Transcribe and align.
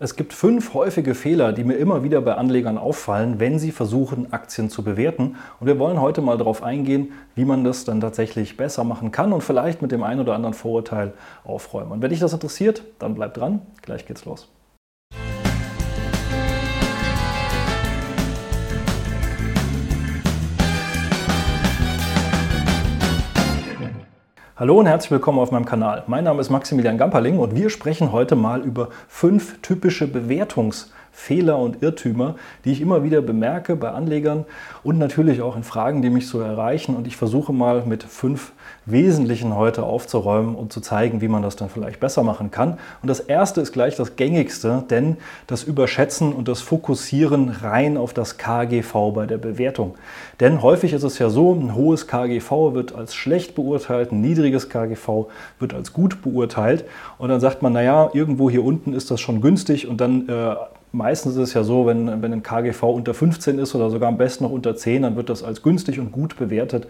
Es 0.00 0.14
gibt 0.14 0.32
fünf 0.32 0.74
häufige 0.74 1.16
Fehler, 1.16 1.52
die 1.52 1.64
mir 1.64 1.74
immer 1.74 2.04
wieder 2.04 2.20
bei 2.20 2.34
Anlegern 2.34 2.78
auffallen, 2.78 3.40
wenn 3.40 3.58
sie 3.58 3.72
versuchen, 3.72 4.32
Aktien 4.32 4.70
zu 4.70 4.84
bewerten. 4.84 5.34
Und 5.58 5.66
wir 5.66 5.80
wollen 5.80 6.00
heute 6.00 6.20
mal 6.20 6.38
darauf 6.38 6.62
eingehen, 6.62 7.12
wie 7.34 7.44
man 7.44 7.64
das 7.64 7.84
dann 7.84 8.00
tatsächlich 8.00 8.56
besser 8.56 8.84
machen 8.84 9.10
kann 9.10 9.32
und 9.32 9.42
vielleicht 9.42 9.82
mit 9.82 9.90
dem 9.90 10.04
einen 10.04 10.20
oder 10.20 10.36
anderen 10.36 10.54
Vorurteil 10.54 11.14
aufräumen. 11.42 11.90
Und 11.90 12.02
wenn 12.02 12.10
dich 12.10 12.20
das 12.20 12.32
interessiert, 12.32 12.84
dann 13.00 13.16
bleib 13.16 13.34
dran. 13.34 13.60
Gleich 13.82 14.06
geht's 14.06 14.24
los. 14.24 14.48
Hallo 24.58 24.80
und 24.80 24.86
herzlich 24.86 25.12
willkommen 25.12 25.38
auf 25.38 25.52
meinem 25.52 25.66
Kanal. 25.66 26.02
Mein 26.08 26.24
Name 26.24 26.40
ist 26.40 26.50
Maximilian 26.50 26.98
Gamperling 26.98 27.38
und 27.38 27.54
wir 27.54 27.70
sprechen 27.70 28.10
heute 28.10 28.34
mal 28.34 28.60
über 28.62 28.88
fünf 29.06 29.62
typische 29.62 30.06
Bewertungs- 30.06 30.90
Fehler 31.18 31.58
und 31.58 31.82
Irrtümer, 31.82 32.36
die 32.64 32.70
ich 32.70 32.80
immer 32.80 33.02
wieder 33.02 33.20
bemerke 33.20 33.74
bei 33.74 33.90
Anlegern 33.90 34.46
und 34.84 34.98
natürlich 34.98 35.42
auch 35.42 35.56
in 35.56 35.64
Fragen, 35.64 36.00
die 36.00 36.10
mich 36.10 36.28
so 36.28 36.40
erreichen. 36.40 36.94
Und 36.94 37.08
ich 37.08 37.16
versuche 37.16 37.52
mal 37.52 37.82
mit 37.84 38.04
fünf 38.04 38.52
Wesentlichen 38.86 39.54
heute 39.54 39.82
aufzuräumen 39.82 40.54
und 40.54 40.72
zu 40.72 40.80
zeigen, 40.80 41.20
wie 41.20 41.28
man 41.28 41.42
das 41.42 41.56
dann 41.56 41.68
vielleicht 41.68 41.98
besser 41.98 42.22
machen 42.22 42.52
kann. 42.52 42.78
Und 43.02 43.08
das 43.08 43.18
erste 43.18 43.60
ist 43.60 43.72
gleich 43.72 43.96
das 43.96 44.14
gängigste, 44.14 44.84
denn 44.88 45.16
das 45.48 45.64
Überschätzen 45.64 46.32
und 46.32 46.46
das 46.46 46.60
Fokussieren 46.60 47.48
rein 47.50 47.96
auf 47.96 48.14
das 48.14 48.38
KGV 48.38 49.12
bei 49.12 49.26
der 49.26 49.38
Bewertung. 49.38 49.96
Denn 50.38 50.62
häufig 50.62 50.92
ist 50.92 51.02
es 51.02 51.18
ja 51.18 51.30
so, 51.30 51.52
ein 51.52 51.74
hohes 51.74 52.06
KGV 52.06 52.74
wird 52.74 52.94
als 52.94 53.14
schlecht 53.14 53.56
beurteilt, 53.56 54.12
ein 54.12 54.20
niedriges 54.20 54.68
KGV 54.68 55.26
wird 55.58 55.74
als 55.74 55.92
gut 55.92 56.22
beurteilt. 56.22 56.84
Und 57.18 57.28
dann 57.28 57.40
sagt 57.40 57.60
man, 57.60 57.72
naja, 57.72 58.08
irgendwo 58.14 58.48
hier 58.48 58.64
unten 58.64 58.94
ist 58.94 59.10
das 59.10 59.20
schon 59.20 59.40
günstig 59.40 59.88
und 59.88 60.00
dann 60.00 60.28
äh, 60.28 60.54
Meistens 60.92 61.36
ist 61.36 61.48
es 61.48 61.54
ja 61.54 61.64
so, 61.64 61.86
wenn, 61.86 62.22
wenn 62.22 62.32
ein 62.32 62.42
KGV 62.42 62.82
unter 62.84 63.14
15 63.14 63.58
ist 63.58 63.74
oder 63.74 63.90
sogar 63.90 64.08
am 64.08 64.16
besten 64.16 64.44
noch 64.44 64.50
unter 64.50 64.74
10, 64.74 65.02
dann 65.02 65.16
wird 65.16 65.28
das 65.28 65.42
als 65.42 65.62
günstig 65.62 66.00
und 66.00 66.12
gut 66.12 66.36
bewertet. 66.36 66.88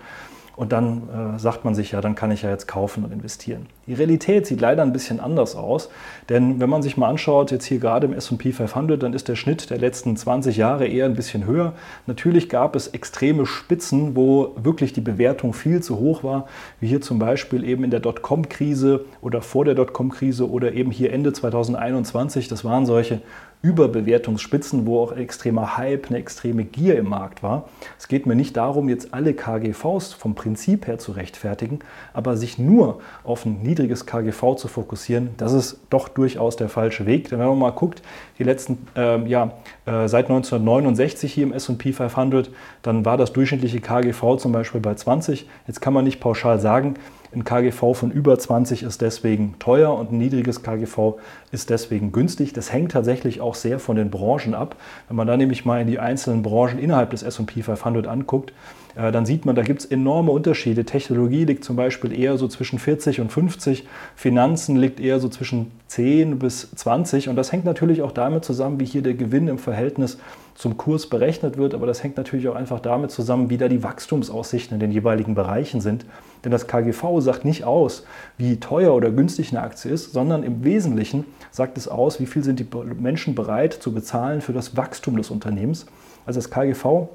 Und 0.59 0.73
dann 0.73 1.03
äh, 1.37 1.39
sagt 1.39 1.65
man 1.65 1.77
sich 1.77 1.93
ja, 1.93 2.01
dann 2.01 2.17
kann 2.17 2.33
ich 2.33 2.43
ja 2.43 2.51
jetzt 2.51 2.67
kaufen 2.67 3.05
und 3.05 3.13
investieren. 3.13 3.67
Die 3.87 3.95
Realität 3.95 4.45
sieht 4.45 4.61
leider 4.61 4.83
ein 4.83 4.93
bisschen 4.93 5.21
anders 5.21 5.55
aus, 5.55 5.89
denn 6.29 6.59
wenn 6.59 6.69
man 6.69 6.83
sich 6.83 6.97
mal 6.97 7.09
anschaut, 7.09 7.53
jetzt 7.53 7.65
hier 7.65 7.79
gerade 7.79 8.09
im 8.09 8.13
SP 8.13 8.51
500, 8.51 9.01
dann 9.01 9.13
ist 9.13 9.29
der 9.29 9.37
Schnitt 9.37 9.71
der 9.71 9.79
letzten 9.79 10.17
20 10.17 10.57
Jahre 10.57 10.89
eher 10.89 11.05
ein 11.05 11.15
bisschen 11.15 11.47
höher. 11.47 11.75
Natürlich 12.09 12.49
gab 12.49 12.75
es 12.75 12.89
extreme 12.89 13.47
Spitzen, 13.47 14.17
wo 14.17 14.57
wirklich 14.61 14.93
die 14.93 15.01
Bewertung 15.01 15.53
viel 15.53 15.81
zu 15.81 16.01
hoch 16.01 16.25
war, 16.25 16.49
wie 16.81 16.89
hier 16.89 17.01
zum 17.01 17.21
Beispiel 17.21 17.63
eben 17.63 17.85
in 17.85 17.93
der 17.93 18.01
Dotcom-Krise 18.01 19.05
oder 19.21 19.43
vor 19.43 19.65
der 19.65 19.77
Dotcom-Krise 19.77 20.51
oder 20.51 20.73
eben 20.73 20.91
hier 20.91 21.13
Ende 21.13 21.33
2021. 21.33 22.49
Das 22.49 22.65
waren 22.65 22.85
solche 22.85 23.21
Überbewertungsspitzen, 23.63 24.87
wo 24.87 25.01
auch 25.01 25.13
extremer 25.13 25.77
Hype, 25.77 26.09
eine 26.09 26.19
extreme 26.19 26.65
Gier 26.65 26.97
im 26.97 27.09
Markt 27.09 27.43
war. 27.43 27.69
Es 27.99 28.07
geht 28.07 28.27
mir 28.27 28.37
nicht 28.37 28.57
darum, 28.57 28.89
jetzt 28.89 29.13
alle 29.13 29.35
KGVs 29.35 30.13
vom 30.13 30.35
Prinzip 30.35 30.87
her 30.87 30.99
zu 30.99 31.13
rechtfertigen, 31.13 31.81
aber 32.13 32.37
sich 32.37 32.59
nur 32.59 33.01
auf 33.25 33.45
ein 33.45 33.63
niedriges 33.63 34.07
KGV 34.07 34.55
zu 34.57 34.69
fokussieren, 34.69 35.31
das 35.39 35.53
ist 35.53 35.81
doch 35.91 36.09
durchaus 36.09 36.57
der 36.57 36.69
falsche 36.69 37.05
Weg. 37.07 37.31
Denn 37.31 37.41
wenn 37.41 37.49
man 37.49 37.59
mal 37.59 37.71
guckt, 37.71 38.03
die 38.39 38.45
letzten, 38.45 38.87
äh, 38.95 39.27
ja, 39.29 39.53
äh, 39.87 40.07
seit 40.07 40.27
1969 40.27 41.33
hier 41.33 41.45
im 41.45 41.53
S&P 41.53 41.93
500, 41.93 42.51
dann 42.83 43.05
war 43.05 43.17
das 43.17 43.33
durchschnittliche 43.33 43.81
KGV 43.81 44.37
zum 44.37 44.53
Beispiel 44.53 44.81
bei 44.81 44.95
20. 44.95 45.49
Jetzt 45.67 45.81
kann 45.81 45.93
man 45.93 46.05
nicht 46.05 46.21
pauschal 46.21 46.61
sagen, 46.61 46.95
ein 47.35 47.45
KGV 47.45 47.95
von 47.95 48.11
über 48.11 48.39
20 48.39 48.83
ist 48.83 49.03
deswegen 49.03 49.57
teuer 49.59 49.95
und 49.95 50.13
ein 50.13 50.19
niedriges 50.19 50.63
KGV 50.63 51.19
ist 51.53 51.69
deswegen 51.69 52.11
günstig. 52.11 52.55
Das 52.55 52.73
hängt 52.73 52.93
tatsächlich 52.93 53.41
auch 53.41 53.55
sehr 53.55 53.79
von 53.79 53.97
den 53.97 54.11
Branchen 54.11 54.55
ab. 54.55 54.77
Wenn 55.09 55.17
man 55.17 55.27
da 55.27 55.37
nämlich 55.37 55.65
mal 55.65 55.81
in 55.81 55.89
die 55.89 55.99
einzelnen 55.99 56.43
Branchen 56.43 56.79
innerhalb 56.79 57.11
des 57.11 57.23
SP 57.23 57.61
500 57.61 58.07
anguckt, 58.07 58.53
äh, 58.99 59.13
dann 59.13 59.25
sieht 59.25 59.47
man, 59.47 59.55
da 59.55 59.63
gibt 59.63 59.81
es 59.81 59.87
enorme 59.87 60.33
Unterschiede. 60.33 60.85
Technologie 60.85 61.45
liegt 61.45 61.63
zum 61.63 61.77
Beispiel 61.77 62.19
eher 62.19 62.37
so 62.37 62.49
zwischen 62.49 62.81
40 62.81 63.21
und 63.21 63.31
50, 63.31 63.87
Finanzen 64.17 64.77
liegt 64.77 64.99
eher 64.99 65.21
so 65.21 65.29
zwischen 65.29 65.71
10 65.87 66.39
bis 66.41 66.71
20 66.73 67.29
und 67.29 67.37
das 67.37 67.53
hängt 67.53 67.65
natürlich 67.65 68.03
auch 68.03 68.11
damit 68.11 68.45
zusammen, 68.45 68.81
wie 68.81 68.85
hier 68.85 69.03
der 69.03 69.15
Gewinn 69.15 69.47
im 69.47 69.59
Verhältnis 69.59 70.19
zum 70.57 70.77
Kurs 70.77 71.07
berechnet 71.09 71.57
wird, 71.57 71.75
aber 71.75 71.87
das 71.87 72.03
hängt 72.03 72.17
natürlich 72.17 72.49
auch 72.49 72.57
einfach 72.57 72.81
damit 72.81 73.13
zusammen, 73.13 73.49
wie 73.49 73.57
da 73.57 73.69
die 73.69 73.85
Wachstumsaussichten 73.85 74.75
in 74.75 74.81
den 74.81 74.91
jeweiligen 74.91 75.37
Bereichen 75.37 75.81
sind. 75.81 76.05
Denn 76.45 76.51
das 76.51 76.67
KGV 76.67 77.21
sagt 77.21 77.45
nicht 77.45 77.63
aus, 77.63 78.05
wie 78.37 78.59
teuer 78.59 78.93
oder 78.93 79.13
günstig 79.13 79.51
eine 79.51 79.63
Aktie 79.63 79.93
ist, 79.93 80.13
sondern 80.13 80.43
im 80.43 80.65
Wesentlichen 80.65 81.25
sagt 81.53 81.79
es 81.79 81.87
aus, 81.87 82.19
wie 82.19 82.27
viel 82.27 82.43
sind 82.43 82.59
die 82.59 82.67
Menschen 82.99 83.37
bereit 83.37 83.73
zu 83.75 83.95
bezahlen 83.95 84.41
für 84.41 84.53
das 84.53 84.77
Wachstum 84.77 85.17
des 85.17 85.31
Unternehmens. 85.31 85.87
Also 86.27 86.39
das 86.41 86.51
KGV 86.51 87.09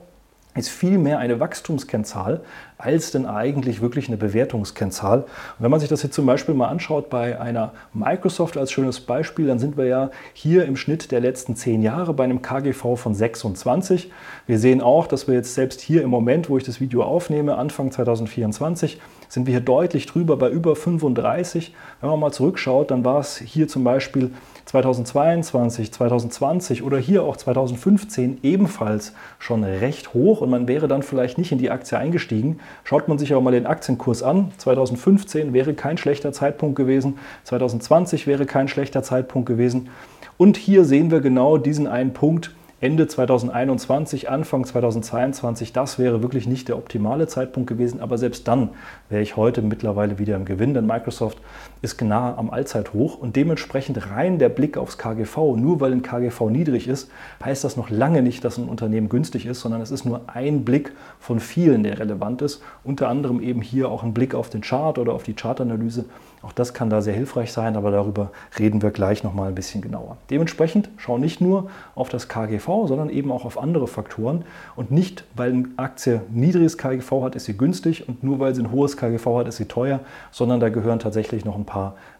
ist 0.55 0.69
vielmehr 0.69 1.19
eine 1.19 1.39
Wachstumskennzahl 1.39 2.41
als 2.83 3.11
denn 3.11 3.25
eigentlich 3.25 3.81
wirklich 3.81 4.07
eine 4.07 4.17
Bewertungskennzahl. 4.17 5.19
Und 5.19 5.27
wenn 5.59 5.71
man 5.71 5.79
sich 5.79 5.87
das 5.87 6.03
jetzt 6.03 6.15
zum 6.15 6.25
Beispiel 6.25 6.53
mal 6.53 6.67
anschaut 6.67 7.09
bei 7.09 7.39
einer 7.39 7.71
Microsoft 7.93 8.57
als 8.57 8.71
schönes 8.71 8.99
Beispiel, 8.99 9.47
dann 9.47 9.59
sind 9.59 9.77
wir 9.77 9.85
ja 9.85 10.11
hier 10.33 10.65
im 10.65 10.75
Schnitt 10.75 11.11
der 11.11 11.21
letzten 11.21 11.55
zehn 11.55 11.81
Jahre 11.81 12.13
bei 12.13 12.25
einem 12.25 12.41
KGV 12.41 12.97
von 12.97 13.15
26. 13.15 14.11
Wir 14.47 14.59
sehen 14.59 14.81
auch, 14.81 15.07
dass 15.07 15.27
wir 15.27 15.35
jetzt 15.35 15.53
selbst 15.53 15.79
hier 15.79 16.01
im 16.01 16.09
Moment, 16.09 16.49
wo 16.49 16.57
ich 16.57 16.65
das 16.65 16.81
Video 16.81 17.03
aufnehme, 17.03 17.55
Anfang 17.55 17.91
2024, 17.91 18.99
sind 19.29 19.47
wir 19.47 19.51
hier 19.51 19.61
deutlich 19.61 20.05
drüber 20.05 20.35
bei 20.35 20.49
über 20.49 20.75
35. 20.75 21.73
Wenn 22.01 22.09
man 22.09 22.19
mal 22.19 22.31
zurückschaut, 22.31 22.91
dann 22.91 23.05
war 23.05 23.19
es 23.19 23.37
hier 23.37 23.69
zum 23.69 23.85
Beispiel 23.85 24.31
2022, 24.65 25.91
2020 25.91 26.83
oder 26.83 26.97
hier 26.97 27.23
auch 27.23 27.37
2015 27.37 28.39
ebenfalls 28.43 29.13
schon 29.39 29.63
recht 29.63 30.13
hoch 30.13 30.41
und 30.41 30.49
man 30.49 30.67
wäre 30.67 30.87
dann 30.87 31.03
vielleicht 31.03 31.37
nicht 31.37 31.51
in 31.51 31.57
die 31.57 31.69
Aktie 31.69 31.97
eingestiegen. 31.97 32.59
Schaut 32.83 33.07
man 33.07 33.17
sich 33.17 33.31
aber 33.33 33.41
mal 33.41 33.51
den 33.51 33.65
Aktienkurs 33.65 34.23
an, 34.23 34.51
2015 34.57 35.53
wäre 35.53 35.73
kein 35.73 35.97
schlechter 35.97 36.31
Zeitpunkt 36.31 36.75
gewesen, 36.75 37.19
2020 37.43 38.25
wäre 38.27 38.45
kein 38.45 38.67
schlechter 38.67 39.03
Zeitpunkt 39.03 39.47
gewesen. 39.47 39.89
Und 40.37 40.57
hier 40.57 40.85
sehen 40.85 41.11
wir 41.11 41.19
genau 41.21 41.57
diesen 41.57 41.87
einen 41.87 42.13
Punkt, 42.13 42.51
Ende 42.83 43.07
2021, 43.07 44.29
Anfang 44.29 44.65
2022, 44.65 45.71
das 45.71 45.99
wäre 45.99 46.21
wirklich 46.21 46.47
nicht 46.47 46.67
der 46.67 46.77
optimale 46.77 47.27
Zeitpunkt 47.27 47.69
gewesen, 47.69 48.01
aber 48.01 48.17
selbst 48.17 48.45
dann 48.49 48.71
wäre 49.07 49.21
ich 49.21 49.37
heute 49.37 49.61
mittlerweile 49.61 50.19
wieder 50.19 50.35
im 50.35 50.43
Gewinn, 50.43 50.73
denn 50.73 50.85
Microsoft 50.85 51.37
ist 51.83 51.97
genau 51.97 52.35
am 52.37 52.49
Allzeithoch 52.49 53.17
und 53.17 53.35
dementsprechend 53.35 54.09
rein 54.09 54.39
der 54.39 54.47
Blick 54.47 54.77
aufs 54.77 54.97
KGV, 54.97 55.57
nur 55.57 55.81
weil 55.81 55.91
ein 55.91 56.01
KGV 56.01 56.49
niedrig 56.49 56.87
ist, 56.87 57.11
heißt 57.43 57.65
das 57.65 57.75
noch 57.75 57.89
lange 57.89 58.21
nicht, 58.21 58.45
dass 58.45 58.57
ein 58.57 58.69
Unternehmen 58.69 59.09
günstig 59.09 59.45
ist, 59.45 59.59
sondern 59.59 59.81
es 59.81 59.91
ist 59.91 60.05
nur 60.05 60.21
ein 60.27 60.63
Blick 60.63 60.93
von 61.19 61.41
vielen, 61.41 61.83
der 61.83 61.99
relevant 61.99 62.41
ist, 62.41 62.63
unter 62.85 63.09
anderem 63.09 63.41
eben 63.41 63.61
hier 63.61 63.89
auch 63.89 64.01
ein 64.01 64.13
Blick 64.13 64.33
auf 64.33 64.49
den 64.49 64.61
Chart 64.61 64.97
oder 64.97 65.11
auf 65.11 65.23
die 65.23 65.33
Chartanalyse. 65.33 66.05
Auch 66.41 66.53
das 66.53 66.73
kann 66.73 66.89
da 66.89 67.01
sehr 67.01 67.13
hilfreich 67.13 67.51
sein, 67.51 67.75
aber 67.75 67.91
darüber 67.91 68.31
reden 68.59 68.81
wir 68.81 68.91
gleich 68.91 69.23
nochmal 69.23 69.49
ein 69.49 69.55
bisschen 69.55 69.81
genauer. 69.81 70.17
Dementsprechend 70.29 70.89
schau 70.97 71.17
nicht 71.17 71.41
nur 71.41 71.69
auf 71.95 72.09
das 72.09 72.27
KGV, 72.27 72.87
sondern 72.87 73.09
eben 73.09 73.31
auch 73.31 73.45
auf 73.45 73.57
andere 73.57 73.87
Faktoren. 73.87 74.43
Und 74.75 74.91
nicht, 74.91 75.23
weil 75.35 75.51
eine 75.51 75.67
Aktie 75.77 76.21
niedriges 76.29 76.77
KGV 76.77 77.23
hat, 77.23 77.35
ist 77.35 77.45
sie 77.45 77.57
günstig 77.57 78.07
und 78.09 78.23
nur 78.23 78.39
weil 78.39 78.55
sie 78.55 78.61
ein 78.61 78.71
hohes 78.71 78.97
KGV 78.97 79.25
hat, 79.37 79.47
ist 79.47 79.57
sie 79.57 79.65
teuer, 79.65 80.01
sondern 80.31 80.59
da 80.59 80.67
gehören 80.67 80.99
tatsächlich 80.99 81.45
noch 81.45 81.55
ein 81.55 81.63
paar 81.63 81.72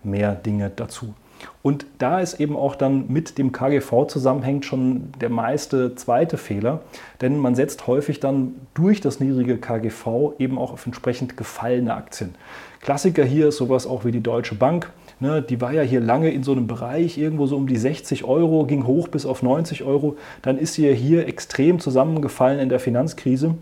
mehr 0.04 0.36
Dinge 0.36 0.72
dazu. 0.76 1.14
Und 1.62 1.86
da 1.98 2.20
ist 2.20 2.40
eben 2.40 2.56
auch 2.56 2.76
dann 2.76 3.06
mit 3.08 3.38
dem 3.38 3.52
KGV 3.52 4.08
zusammenhängt 4.08 4.66
schon 4.66 5.12
der 5.20 5.30
meiste 5.30 5.96
zweite 5.96 6.38
Fehler, 6.38 6.82
denn 7.22 7.38
man 7.38 7.56
setzt 7.56 7.88
häufig 7.88 8.20
dann 8.20 8.56
durch 8.74 9.02
das 9.02 9.20
niedrige 9.20 9.58
KGV 9.58 10.34
eben 10.40 10.58
auch 10.58 10.74
auf 10.74 10.86
entsprechend 10.86 11.38
gefallene 11.38 11.94
Aktien. 11.94 12.36
Klassiker 12.82 13.24
hier 13.24 13.48
ist 13.48 13.58
sowas 13.58 13.88
auch 13.88 14.04
wie 14.04 14.12
die 14.12 14.24
Deutsche 14.24 14.56
Bank. 14.56 14.92
Ne, 15.20 15.42
die 15.42 15.62
war 15.62 15.72
ja 15.72 15.84
hier 15.84 16.02
lange 16.02 16.32
in 16.32 16.44
so 16.44 16.52
einem 16.52 16.68
Bereich, 16.68 17.18
irgendwo 17.18 17.46
so 17.46 17.56
um 17.56 17.68
die 17.68 17.78
60 17.78 18.26
Euro, 18.26 18.66
ging 18.66 18.86
hoch 18.86 19.08
bis 19.08 19.26
auf 19.26 19.42
90 19.42 19.84
Euro. 19.84 20.18
Dann 20.42 20.58
ist 20.58 20.74
sie 20.74 20.86
ja 20.86 20.94
hier 20.94 21.28
extrem 21.28 21.80
zusammengefallen 21.80 22.60
in 22.60 22.68
der 22.68 22.80
Finanzkrise. 22.80 23.56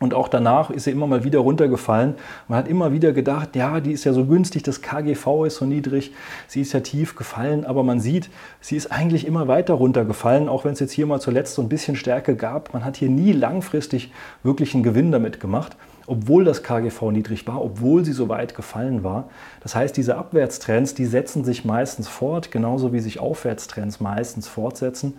Und 0.00 0.12
auch 0.12 0.28
danach 0.28 0.70
ist 0.70 0.84
sie 0.84 0.90
immer 0.90 1.06
mal 1.06 1.22
wieder 1.22 1.38
runtergefallen. 1.38 2.14
Man 2.48 2.58
hat 2.58 2.68
immer 2.68 2.92
wieder 2.92 3.12
gedacht, 3.12 3.54
ja, 3.54 3.80
die 3.80 3.92
ist 3.92 4.04
ja 4.04 4.12
so 4.12 4.26
günstig, 4.26 4.64
das 4.64 4.82
KGV 4.82 5.44
ist 5.46 5.56
so 5.56 5.66
niedrig, 5.66 6.12
sie 6.48 6.60
ist 6.60 6.72
ja 6.72 6.80
tief 6.80 7.14
gefallen, 7.14 7.64
aber 7.64 7.84
man 7.84 8.00
sieht, 8.00 8.28
sie 8.60 8.76
ist 8.76 8.90
eigentlich 8.90 9.24
immer 9.26 9.46
weiter 9.46 9.74
runtergefallen, 9.74 10.48
auch 10.48 10.64
wenn 10.64 10.72
es 10.72 10.80
jetzt 10.80 10.92
hier 10.92 11.06
mal 11.06 11.20
zuletzt 11.20 11.54
so 11.54 11.62
ein 11.62 11.68
bisschen 11.68 11.94
Stärke 11.94 12.34
gab. 12.34 12.74
Man 12.74 12.84
hat 12.84 12.96
hier 12.96 13.08
nie 13.08 13.32
langfristig 13.32 14.12
wirklich 14.42 14.74
einen 14.74 14.82
Gewinn 14.82 15.12
damit 15.12 15.38
gemacht. 15.38 15.76
Obwohl 16.06 16.44
das 16.44 16.62
KGV 16.62 17.10
niedrig 17.10 17.46
war, 17.46 17.62
obwohl 17.62 18.04
sie 18.04 18.12
so 18.12 18.28
weit 18.28 18.54
gefallen 18.54 19.04
war. 19.04 19.28
Das 19.62 19.74
heißt, 19.74 19.96
diese 19.96 20.16
Abwärtstrends, 20.16 20.94
die 20.94 21.06
setzen 21.06 21.44
sich 21.44 21.64
meistens 21.64 22.08
fort, 22.08 22.50
genauso 22.50 22.92
wie 22.92 23.00
sich 23.00 23.20
Aufwärtstrends 23.20 24.00
meistens 24.00 24.48
fortsetzen. 24.48 25.14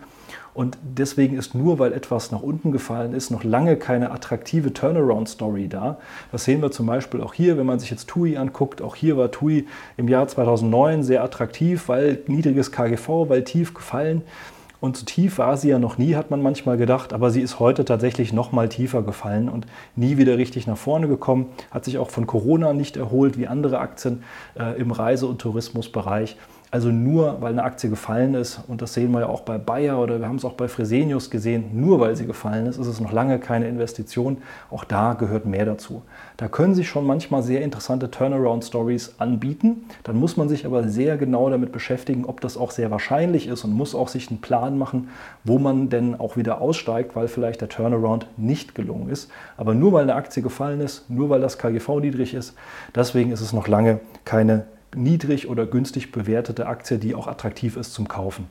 Und 0.53 0.77
deswegen 0.81 1.37
ist 1.37 1.53
nur, 1.53 1.79
weil 1.79 1.91
etwas 1.91 2.31
nach 2.31 2.41
unten 2.41 2.71
gefallen 2.71 3.13
ist, 3.13 3.29
noch 3.29 3.43
lange 3.43 3.75
keine 3.75 4.11
attraktive 4.11 4.71
Turnaround-Story 4.71 5.67
da. 5.67 5.97
Das 6.31 6.45
sehen 6.45 6.61
wir 6.61 6.71
zum 6.71 6.85
Beispiel 6.85 7.21
auch 7.21 7.33
hier, 7.33 7.57
wenn 7.57 7.65
man 7.65 7.79
sich 7.79 7.91
jetzt 7.91 8.07
TUI 8.07 8.38
anguckt. 8.38 8.81
Auch 8.81 8.95
hier 8.95 9.17
war 9.17 9.31
TUI 9.31 9.67
im 9.97 10.07
Jahr 10.07 10.29
2009 10.29 11.03
sehr 11.03 11.25
attraktiv, 11.25 11.89
weil 11.89 12.19
niedriges 12.27 12.71
KGV, 12.71 13.27
weil 13.27 13.43
tief 13.43 13.73
gefallen. 13.73 14.21
Und 14.80 14.98
so 14.98 15.06
tief 15.06 15.38
war 15.38 15.57
sie 15.57 15.69
ja 15.69 15.80
noch 15.80 15.98
nie, 15.98 16.16
hat 16.16 16.31
man 16.31 16.42
manchmal 16.42 16.77
gedacht, 16.77 17.13
aber 17.13 17.31
sie 17.31 17.42
ist 17.42 17.60
heute 17.60 17.86
tatsächlich 17.86 18.33
noch 18.33 18.51
mal 18.51 18.69
tiefer 18.69 19.04
gefallen 19.04 19.50
und 19.50 19.66
nie 19.95 20.18
wieder 20.18 20.38
richtig 20.38 20.68
nach 20.68 20.77
vorne 20.77 21.07
gekommen. 21.07 21.48
Hat 21.72 21.86
sich 21.86 21.98
auch 21.98 22.10
von 22.10 22.27
Corona 22.27 22.74
nicht 22.74 22.98
erholt 22.98 23.38
wie 23.38 23.48
andere 23.48 23.80
Aktien 23.80 24.24
äh, 24.60 24.80
im 24.80 24.92
Reise- 24.92 25.27
und 25.27 25.39
Tourismusbereich. 25.39 26.38
Also 26.71 26.89
nur 26.89 27.41
weil 27.41 27.53
eine 27.53 27.63
Aktie 27.63 27.89
gefallen 27.89 28.33
ist, 28.33 28.59
und 28.67 28.81
das 28.81 28.94
sehen 28.94 29.12
wir 29.12 29.21
ja 29.21 29.27
auch 29.27 29.41
bei 29.41 29.57
Bayer 29.57 30.00
oder 30.00 30.19
wir 30.19 30.27
haben 30.27 30.35
es 30.35 30.45
auch 30.45 30.53
bei 30.53 30.67
Fresenius 30.67 31.29
gesehen, 31.29 31.69
nur 31.73 32.00
weil 32.00 32.15
sie 32.15 32.25
gefallen 32.25 32.65
ist, 32.65 32.77
ist 32.77 32.88
es 32.88 33.00
noch 33.00 33.12
lange 33.12 33.39
keine 33.39 33.67
Investition. 33.67 34.38
Auch 34.71 34.83
da 34.83 35.13
gehört 35.13 35.45
mehr 35.45 35.65
dazu. 35.65 36.01
Da 36.38 36.50
können 36.50 36.75
sich 36.75 36.89
schon 36.89 37.06
manchmal 37.06 37.44
sehr 37.44 37.62
interessante 37.62 38.12
Turnaround-Stories 38.12 39.15
anbieten. 39.19 39.85
Dann 40.03 40.17
muss 40.17 40.35
man 40.35 40.50
sich 40.50 40.65
aber 40.65 40.88
sehr 40.89 41.17
genau 41.17 41.50
damit 41.50 41.71
beschäftigen, 41.71 42.25
ob 42.25 42.41
das 42.41 42.57
auch 42.57 42.71
sehr 42.71 42.91
wahrscheinlich 42.91 43.47
ist 43.47 43.63
und 43.63 43.71
muss 43.71 43.95
auch 43.95 44.09
sich 44.09 44.29
einen 44.29 44.41
Plan 44.41 44.77
machen, 44.77 45.09
wo 45.45 45.59
man 45.59 45.89
denn 45.89 46.19
auch 46.19 46.35
wieder 46.35 46.59
aussteigt, 46.59 47.15
weil 47.15 47.29
vielleicht 47.29 47.62
der 47.62 47.69
Turnaround 47.69 48.27
nicht 48.38 48.75
gelungen 48.75 49.09
ist. 49.09 49.31
Aber 49.56 49.73
nur 49.73 49.94
weil 49.94 50.03
eine 50.03 50.15
Aktie 50.15 50.44
gefallen 50.44 50.81
ist, 50.81 51.09
nur 51.09 51.29
weil 51.29 51.39
das 51.39 51.57
KGV 51.57 52.01
niedrig 52.01 52.33
ist, 52.33 52.53
deswegen 52.94 53.31
ist 53.31 53.41
es 53.41 53.53
noch 53.53 53.67
lange 53.67 54.00
keine 54.25 54.65
niedrig 54.95 55.47
oder 55.47 55.65
günstig 55.65 56.12
bewertete 56.12 56.68
Aktie, 56.68 56.97
die 56.97 57.15
auch 57.15 57.27
attraktiv 57.27 57.77
ist 57.77 57.94
zum 57.94 58.07
Kaufen. 58.07 58.47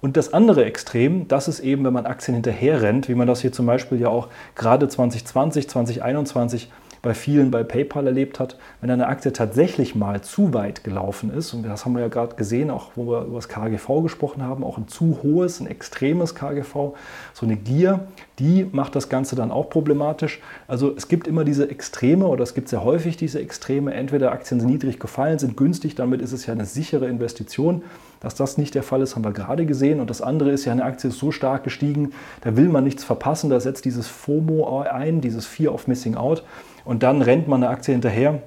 Und 0.00 0.16
das 0.16 0.32
andere 0.34 0.64
Extrem, 0.64 1.28
das 1.28 1.48
ist 1.48 1.60
eben, 1.60 1.84
wenn 1.84 1.92
man 1.94 2.04
Aktien 2.04 2.34
hinterher 2.34 2.82
rennt, 2.82 3.08
wie 3.08 3.14
man 3.14 3.26
das 3.26 3.40
hier 3.40 3.52
zum 3.52 3.64
Beispiel 3.64 3.98
ja 3.98 4.08
auch 4.08 4.28
gerade 4.54 4.86
2020, 4.86 5.68
2021 5.68 6.70
bei 7.04 7.12
vielen 7.12 7.50
bei 7.50 7.62
PayPal 7.62 8.06
erlebt 8.06 8.40
hat, 8.40 8.56
wenn 8.80 8.90
eine 8.90 9.08
Aktie 9.08 9.30
tatsächlich 9.30 9.94
mal 9.94 10.22
zu 10.22 10.54
weit 10.54 10.84
gelaufen 10.84 11.30
ist, 11.30 11.52
und 11.52 11.62
das 11.62 11.84
haben 11.84 11.92
wir 11.92 12.00
ja 12.00 12.08
gerade 12.08 12.34
gesehen, 12.34 12.70
auch 12.70 12.92
wo 12.96 13.06
wir 13.06 13.26
über 13.26 13.36
das 13.36 13.48
KGV 13.48 14.02
gesprochen 14.02 14.42
haben, 14.42 14.64
auch 14.64 14.78
ein 14.78 14.88
zu 14.88 15.18
hohes, 15.22 15.60
ein 15.60 15.66
extremes 15.66 16.34
KGV, 16.34 16.94
so 17.34 17.44
eine 17.44 17.56
Gier, 17.56 18.06
die 18.38 18.66
macht 18.72 18.96
das 18.96 19.10
Ganze 19.10 19.36
dann 19.36 19.50
auch 19.50 19.68
problematisch. 19.68 20.40
Also 20.66 20.94
es 20.96 21.06
gibt 21.06 21.28
immer 21.28 21.44
diese 21.44 21.70
Extreme 21.70 22.26
oder 22.26 22.42
es 22.42 22.54
gibt 22.54 22.70
sehr 22.70 22.82
häufig 22.82 23.18
diese 23.18 23.38
Extreme, 23.38 23.92
entweder 23.92 24.32
Aktien 24.32 24.58
sind 24.58 24.70
niedrig 24.70 24.98
gefallen, 24.98 25.38
sind 25.38 25.58
günstig, 25.58 25.94
damit 25.96 26.22
ist 26.22 26.32
es 26.32 26.46
ja 26.46 26.54
eine 26.54 26.64
sichere 26.64 27.06
Investition. 27.06 27.82
Dass 28.24 28.34
das 28.34 28.58
nicht 28.58 28.74
der 28.74 28.82
Fall 28.82 29.02
ist, 29.02 29.14
haben 29.14 29.24
wir 29.24 29.32
gerade 29.32 29.66
gesehen. 29.66 30.00
Und 30.00 30.08
das 30.08 30.22
andere 30.22 30.50
ist 30.50 30.64
ja, 30.64 30.72
eine 30.72 30.84
Aktie 30.84 31.10
ist 31.10 31.18
so 31.18 31.30
stark 31.30 31.62
gestiegen, 31.62 32.12
da 32.40 32.56
will 32.56 32.68
man 32.68 32.82
nichts 32.82 33.04
verpassen, 33.04 33.50
da 33.50 33.60
setzt 33.60 33.84
dieses 33.84 34.08
FOMO 34.08 34.80
ein, 34.80 35.20
dieses 35.20 35.46
Fear 35.46 35.74
of 35.74 35.86
Missing 35.86 36.16
Out. 36.16 36.42
Und 36.84 37.02
dann 37.02 37.22
rennt 37.22 37.48
man 37.48 37.62
eine 37.62 37.70
Aktie 37.70 37.92
hinterher 37.92 38.40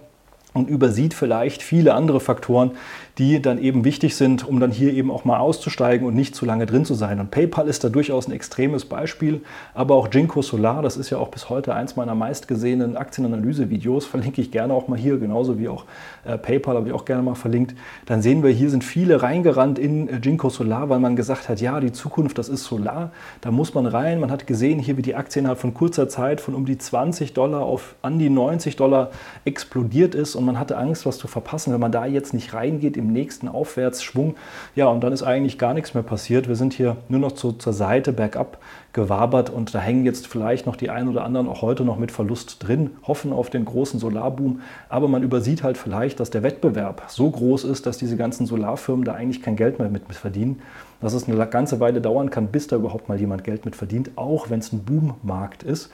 und 0.54 0.68
übersieht 0.68 1.14
vielleicht 1.14 1.62
viele 1.62 1.94
andere 1.94 2.20
Faktoren, 2.20 2.72
die 3.18 3.42
dann 3.42 3.58
eben 3.58 3.84
wichtig 3.84 4.16
sind, 4.16 4.48
um 4.48 4.60
dann 4.60 4.70
hier 4.70 4.94
eben 4.94 5.10
auch 5.10 5.26
mal 5.26 5.40
auszusteigen 5.40 6.06
und 6.06 6.14
nicht 6.14 6.36
zu 6.36 6.46
lange 6.46 6.68
drin 6.68 6.86
zu 6.86 6.94
sein. 6.94 7.20
Und 7.20 7.32
PayPal 7.32 7.68
ist 7.68 7.84
da 7.84 7.90
durchaus 7.90 8.28
ein 8.28 8.32
extremes 8.32 8.86
Beispiel, 8.86 9.42
aber 9.74 9.96
auch 9.96 10.08
Jinko 10.12 10.44
Solar, 10.44 10.84
das 10.84 10.98
ist 10.98 11.10
ja 11.10 11.18
auch 11.18 11.30
bis 11.30 11.50
heute 11.50 11.74
eins 11.74 11.96
meiner 11.96 12.14
meistgesehenen 12.14 12.96
Aktienanalyse-Videos, 12.96 14.06
verlinke 14.06 14.42
ich 14.42 14.52
gerne 14.52 14.74
auch 14.74 14.88
mal 14.88 15.00
hier, 15.00 15.18
genauso 15.18 15.58
wie 15.58 15.68
auch 15.68 15.86
äh, 16.26 16.38
PayPal 16.38 16.76
habe 16.76 16.90
ich 16.90 16.94
auch 16.94 17.06
gerne 17.06 17.24
mal 17.24 17.36
verlinkt. 17.36 17.76
Dann 18.06 18.22
sehen 18.22 18.44
wir, 18.44 18.52
hier 18.52 18.70
sind 18.70 18.84
viele 18.84 19.24
reingerannt 19.24 19.80
in 19.80 20.08
äh, 20.10 20.20
Jinko 20.22 20.50
Solar, 20.50 20.90
weil 20.90 21.00
man 21.00 21.16
gesagt 21.16 21.50
hat, 21.50 21.60
ja, 21.60 21.80
die 21.80 21.92
Zukunft, 21.92 22.38
das 22.38 22.50
ist 22.50 22.66
Solar, 22.66 23.12
da 23.42 23.50
muss 23.50 23.74
man 23.74 23.88
rein. 23.88 24.20
Man 24.20 24.30
hat 24.30 24.46
gesehen 24.46 24.80
hier, 24.80 24.96
wie 24.98 25.02
die 25.02 25.16
Aktie 25.16 25.40
innerhalb 25.40 25.60
von 25.60 25.74
kurzer 25.74 26.08
Zeit 26.08 26.40
von 26.40 26.54
um 26.54 26.66
die 26.66 26.78
20 26.78 27.34
Dollar 27.34 27.62
auf 27.62 27.96
an 28.04 28.20
die 28.20 28.30
90 28.30 28.76
Dollar 28.76 29.10
explodiert 29.46 30.14
ist 30.14 30.36
und 30.36 30.46
man 30.46 30.60
hatte 30.60 30.78
Angst, 30.78 31.06
was 31.08 31.18
zu 31.18 31.28
verpassen, 31.28 31.74
wenn 31.74 31.80
man 31.80 31.92
da 31.92 32.06
jetzt 32.06 32.34
nicht 32.34 32.54
reingeht 32.54 32.96
im 32.96 33.07
nächsten 33.12 33.48
Aufwärtsschwung. 33.48 34.36
Ja, 34.76 34.88
und 34.88 35.02
dann 35.02 35.14
ist 35.14 35.24
eigentlich 35.24 35.58
gar 35.58 35.74
nichts 35.74 35.94
mehr 35.94 36.04
passiert. 36.04 36.48
Wir 36.48 36.56
sind 36.56 36.74
hier 36.74 36.98
nur 37.10 37.20
noch 37.20 37.34
zu, 37.34 37.54
zur 37.54 37.74
Seite 37.74 38.14
bergab 38.14 38.58
gewabert 38.94 39.52
und 39.52 39.76
da 39.76 39.80
hängen 39.80 40.06
jetzt 40.06 40.26
vielleicht 40.26 40.66
noch 40.66 40.76
die 40.76 40.90
einen 40.90 41.08
oder 41.08 41.24
anderen 41.24 41.48
auch 41.48 41.62
heute 41.62 41.84
noch 41.84 41.98
mit 41.98 42.12
Verlust 42.12 42.68
drin, 42.68 42.92
hoffen 43.04 43.32
auf 43.32 43.52
den 43.52 43.64
großen 43.64 44.00
Solarboom. 44.00 44.62
Aber 44.90 45.08
man 45.08 45.22
übersieht 45.22 45.62
halt 45.62 45.78
vielleicht, 45.78 46.20
dass 46.20 46.32
der 46.32 46.42
Wettbewerb 46.42 47.04
so 47.08 47.30
groß 47.30 47.64
ist, 47.66 47.86
dass 47.86 48.00
diese 48.00 48.18
ganzen 48.18 48.48
Solarfirmen 48.48 49.06
da 49.06 49.14
eigentlich 49.14 49.44
kein 49.44 49.56
Geld 49.56 49.78
mehr 49.78 49.90
mit 49.90 50.04
verdienen. 50.16 50.62
Dass 51.00 51.14
es 51.14 51.28
eine 51.28 51.46
ganze 51.46 51.80
Weile 51.80 52.02
dauern 52.02 52.32
kann, 52.32 52.48
bis 52.48 52.66
da 52.66 52.76
überhaupt 52.76 53.08
mal 53.08 53.20
jemand 53.20 53.44
Geld 53.44 53.66
mit 53.66 53.76
verdient, 53.76 54.12
auch 54.16 54.50
wenn 54.50 54.60
es 54.60 54.74
ein 54.74 54.84
Boommarkt 54.84 55.62
ist 55.62 55.92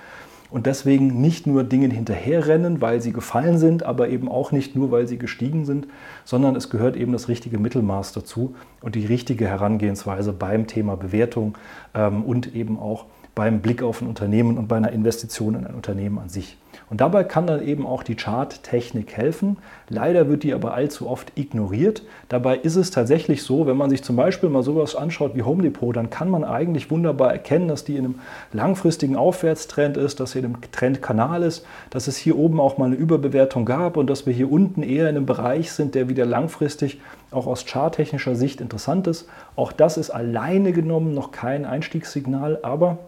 und 0.54 0.68
deswegen 0.68 1.20
nicht 1.20 1.48
nur 1.48 1.64
Dingen 1.64 1.90
hinterherrennen, 1.90 2.80
weil 2.80 3.02
sie 3.02 3.12
gefallen 3.12 3.58
sind, 3.58 3.82
aber 3.82 4.10
eben 4.10 4.30
auch 4.30 4.52
nicht 4.52 4.76
nur, 4.76 4.92
weil 4.92 5.08
sie 5.08 5.18
gestiegen 5.18 5.66
sind, 5.66 5.88
sondern 6.26 6.56
es 6.56 6.70
gehört 6.70 6.96
eben 6.96 7.12
das 7.12 7.28
richtige 7.28 7.58
Mittelmaß 7.58 8.14
dazu 8.14 8.54
und 8.80 8.94
die 8.94 9.08
richtige 9.08 9.48
Herangehensweise 9.48 10.32
beim 10.32 10.68
Thema 10.68 10.96
Bewertung 10.96 11.58
ähm, 11.96 12.24
und 12.24 12.54
eben 12.54 12.78
auch 12.78 13.06
beim 13.34 13.62
Blick 13.62 13.82
auf 13.82 14.04
ein 14.04 14.08
Unternehmen 14.08 14.60
und 14.60 14.68
bei 14.68 14.78
einer 14.78 14.92
Investition 14.92 15.56
in 15.56 15.66
ein 15.66 15.74
Unternehmen 15.74 16.20
an 16.20 16.30
sich. 16.30 16.56
Und 16.94 17.02
dabei 17.02 17.24
kann 17.24 17.48
dann 17.48 17.66
eben 17.66 17.88
auch 17.88 18.04
die 18.04 18.14
Charttechnik 18.14 19.18
helfen. 19.18 19.58
Leider 19.90 20.30
wird 20.30 20.44
die 20.44 20.54
aber 20.54 20.76
allzu 20.76 21.10
oft 21.10 21.32
ignoriert. 21.34 22.04
Dabei 22.30 22.56
ist 22.56 22.76
es 22.76 22.92
tatsächlich 22.92 23.42
so, 23.42 23.66
wenn 23.66 23.78
man 23.78 23.90
sich 23.90 24.04
zum 24.04 24.16
Beispiel 24.16 24.48
mal 24.48 24.62
sowas 24.62 24.96
anschaut 24.96 25.34
wie 25.34 25.42
Home 25.42 25.64
Depot, 25.64 25.96
dann 25.96 26.12
kann 26.12 26.30
man 26.30 26.44
eigentlich 26.44 26.92
wunderbar 26.92 27.32
erkennen, 27.32 27.68
dass 27.68 27.84
die 27.84 27.96
in 27.96 28.06
einem 28.06 28.20
langfristigen 28.52 29.16
Aufwärtstrend 29.16 29.98
ist, 29.98 30.20
dass 30.20 30.34
sie 30.34 30.40
in 30.40 30.46
einem 30.46 30.58
Trendkanal 30.72 31.42
ist, 31.42 31.66
dass 31.90 32.06
es 32.06 32.16
hier 32.16 32.38
oben 32.38 32.60
auch 32.60 32.78
mal 32.78 32.86
eine 32.86 32.96
Überbewertung 32.96 33.66
gab 33.66 33.98
und 33.98 34.08
dass 34.08 34.28
wir 34.28 34.34
hier 34.36 34.52
unten 34.52 34.84
eher 34.84 35.10
in 35.10 35.16
einem 35.16 35.26
Bereich 35.26 35.72
sind, 35.72 35.96
der 35.96 36.10
wieder 36.10 36.28
langfristig 36.28 37.02
auch 37.32 37.48
aus 37.48 37.66
charttechnischer 37.66 38.36
Sicht 38.36 38.62
interessant 38.62 39.08
ist. 39.08 39.28
Auch 39.56 39.72
das 39.72 39.98
ist 39.98 40.12
alleine 40.12 40.74
genommen 40.74 41.16
noch 41.16 41.32
kein 41.32 41.66
Einstiegssignal, 41.66 42.60
aber 42.62 43.00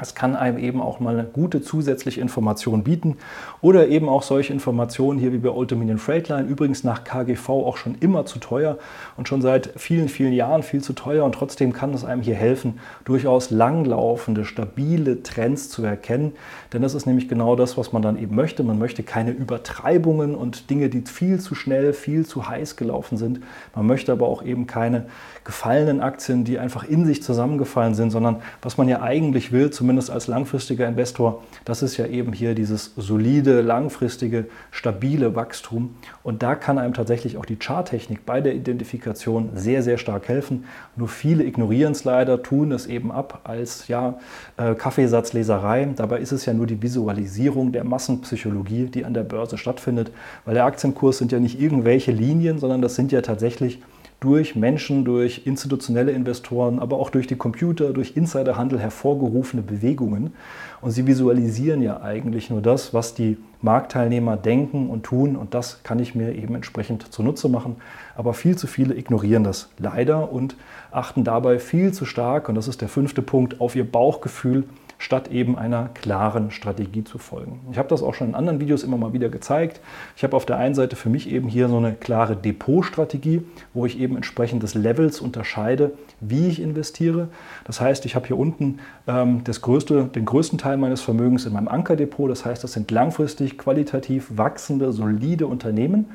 es 0.00 0.14
kann 0.14 0.36
einem 0.36 0.58
eben 0.58 0.80
auch 0.80 1.00
mal 1.00 1.18
eine 1.18 1.28
gute 1.28 1.62
zusätzliche 1.62 2.20
Information 2.20 2.82
bieten 2.82 3.16
oder 3.60 3.88
eben 3.88 4.08
auch 4.08 4.22
solche 4.22 4.52
Informationen 4.52 5.18
hier 5.18 5.32
wie 5.32 5.38
bei 5.38 5.50
Old 5.50 5.70
Dominion 5.70 5.98
Freightline, 5.98 6.48
übrigens 6.48 6.84
nach 6.84 7.04
KGV 7.04 7.48
auch 7.48 7.76
schon 7.76 7.96
immer 8.00 8.26
zu 8.26 8.38
teuer 8.38 8.78
und 9.16 9.28
schon 9.28 9.42
seit 9.42 9.70
vielen, 9.76 10.08
vielen 10.08 10.32
Jahren 10.32 10.62
viel 10.62 10.82
zu 10.82 10.92
teuer 10.92 11.24
und 11.24 11.34
trotzdem 11.34 11.72
kann 11.72 11.92
es 11.94 12.04
einem 12.04 12.22
hier 12.22 12.34
helfen, 12.34 12.80
durchaus 13.04 13.50
langlaufende, 13.50 14.44
stabile 14.44 15.22
Trends 15.22 15.68
zu 15.68 15.82
erkennen, 15.82 16.32
denn 16.72 16.82
das 16.82 16.94
ist 16.94 17.06
nämlich 17.06 17.28
genau 17.28 17.56
das, 17.56 17.76
was 17.76 17.92
man 17.92 18.02
dann 18.02 18.18
eben 18.18 18.34
möchte. 18.34 18.62
Man 18.62 18.78
möchte 18.78 19.02
keine 19.02 19.30
Übertreibungen 19.30 20.34
und 20.34 20.70
Dinge, 20.70 20.88
die 20.88 21.02
viel 21.02 21.40
zu 21.40 21.54
schnell, 21.54 21.92
viel 21.92 22.24
zu 22.26 22.48
heiß 22.48 22.76
gelaufen 22.76 23.18
sind. 23.18 23.40
Man 23.74 23.86
möchte 23.86 24.12
aber 24.12 24.26
auch 24.28 24.44
eben 24.44 24.66
keine 24.66 25.06
gefallenen 25.44 26.00
Aktien, 26.00 26.44
die 26.44 26.58
einfach 26.58 26.84
in 26.84 27.06
sich 27.06 27.22
zusammengefallen 27.22 27.94
sind, 27.94 28.10
sondern 28.10 28.42
was 28.62 28.78
man 28.78 28.88
ja 28.88 29.02
eigentlich 29.02 29.52
will, 29.52 29.70
zumindest 29.70 29.89
zumindest 29.90 30.10
als 30.10 30.28
langfristiger 30.28 30.86
Investor, 30.86 31.42
das 31.64 31.82
ist 31.82 31.96
ja 31.96 32.06
eben 32.06 32.32
hier 32.32 32.54
dieses 32.54 32.92
solide, 32.96 33.60
langfristige, 33.60 34.44
stabile 34.70 35.34
Wachstum. 35.34 35.96
Und 36.22 36.44
da 36.44 36.54
kann 36.54 36.78
einem 36.78 36.94
tatsächlich 36.94 37.36
auch 37.36 37.44
die 37.44 37.56
Charttechnik 37.56 38.24
bei 38.24 38.40
der 38.40 38.54
Identifikation 38.54 39.50
sehr, 39.54 39.82
sehr 39.82 39.98
stark 39.98 40.28
helfen. 40.28 40.64
Nur 40.94 41.08
viele 41.08 41.42
ignorieren 41.42 41.90
es 41.90 42.04
leider, 42.04 42.40
tun 42.40 42.70
es 42.70 42.86
eben 42.86 43.10
ab 43.10 43.40
als 43.42 43.88
ja, 43.88 44.20
äh, 44.58 44.76
Kaffeesatzleserei. 44.76 45.88
Dabei 45.96 46.20
ist 46.20 46.30
es 46.30 46.46
ja 46.46 46.54
nur 46.54 46.68
die 46.68 46.80
Visualisierung 46.80 47.72
der 47.72 47.82
Massenpsychologie, 47.82 48.86
die 48.86 49.04
an 49.04 49.12
der 49.12 49.24
Börse 49.24 49.58
stattfindet. 49.58 50.12
Weil 50.44 50.54
der 50.54 50.66
Aktienkurs 50.66 51.18
sind 51.18 51.32
ja 51.32 51.40
nicht 51.40 51.60
irgendwelche 51.60 52.12
Linien, 52.12 52.60
sondern 52.60 52.80
das 52.80 52.94
sind 52.94 53.10
ja 53.10 53.22
tatsächlich 53.22 53.80
durch 54.20 54.54
Menschen, 54.54 55.06
durch 55.06 55.46
institutionelle 55.46 56.12
Investoren, 56.12 56.78
aber 56.78 56.98
auch 56.98 57.08
durch 57.08 57.26
die 57.26 57.36
Computer, 57.36 57.92
durch 57.94 58.16
Insiderhandel 58.16 58.78
hervorgerufene 58.78 59.62
Bewegungen. 59.62 60.34
Und 60.82 60.90
sie 60.90 61.06
visualisieren 61.06 61.80
ja 61.80 62.02
eigentlich 62.02 62.50
nur 62.50 62.60
das, 62.60 62.92
was 62.92 63.14
die 63.14 63.38
Marktteilnehmer 63.62 64.36
denken 64.36 64.90
und 64.90 65.04
tun. 65.04 65.36
Und 65.36 65.54
das 65.54 65.82
kann 65.82 65.98
ich 65.98 66.14
mir 66.14 66.34
eben 66.34 66.54
entsprechend 66.54 67.10
zunutze 67.12 67.48
machen. 67.48 67.76
Aber 68.14 68.34
viel 68.34 68.56
zu 68.56 68.66
viele 68.66 68.94
ignorieren 68.94 69.42
das 69.42 69.70
leider 69.78 70.30
und 70.30 70.54
achten 70.90 71.24
dabei 71.24 71.58
viel 71.58 71.92
zu 71.92 72.04
stark, 72.04 72.48
und 72.50 72.54
das 72.56 72.68
ist 72.68 72.82
der 72.82 72.88
fünfte 72.88 73.22
Punkt, 73.22 73.60
auf 73.60 73.74
ihr 73.74 73.90
Bauchgefühl 73.90 74.64
statt 75.00 75.28
eben 75.32 75.56
einer 75.56 75.88
klaren 75.94 76.50
Strategie 76.50 77.02
zu 77.02 77.16
folgen. 77.16 77.60
Ich 77.72 77.78
habe 77.78 77.88
das 77.88 78.02
auch 78.02 78.12
schon 78.12 78.28
in 78.28 78.34
anderen 78.34 78.60
Videos 78.60 78.84
immer 78.84 78.98
mal 78.98 79.14
wieder 79.14 79.30
gezeigt. 79.30 79.80
Ich 80.14 80.22
habe 80.22 80.36
auf 80.36 80.44
der 80.44 80.58
einen 80.58 80.74
Seite 80.74 80.94
für 80.94 81.08
mich 81.08 81.30
eben 81.30 81.48
hier 81.48 81.68
so 81.68 81.78
eine 81.78 81.94
klare 81.94 82.36
Depotstrategie, 82.36 83.40
wo 83.72 83.86
ich 83.86 83.98
eben 83.98 84.14
entsprechend 84.14 84.62
des 84.62 84.74
Levels 84.74 85.22
unterscheide, 85.22 85.92
wie 86.20 86.48
ich 86.48 86.60
investiere. 86.60 87.28
Das 87.64 87.80
heißt, 87.80 88.04
ich 88.04 88.14
habe 88.14 88.26
hier 88.26 88.38
unten 88.38 88.80
ähm, 89.06 89.42
das 89.44 89.62
größte, 89.62 90.04
den 90.04 90.26
größten 90.26 90.58
Teil 90.58 90.76
meines 90.76 91.00
Vermögens 91.00 91.46
in 91.46 91.54
meinem 91.54 91.68
Ankerdepot. 91.68 92.30
Das 92.30 92.44
heißt, 92.44 92.62
das 92.62 92.72
sind 92.72 92.90
langfristig 92.90 93.56
qualitativ 93.56 94.28
wachsende, 94.36 94.92
solide 94.92 95.46
Unternehmen. 95.46 96.10